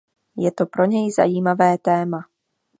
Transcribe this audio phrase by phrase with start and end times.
[0.37, 2.27] Je to pro něj zajímavé téma.